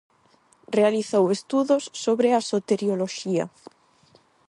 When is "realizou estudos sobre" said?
0.77-2.27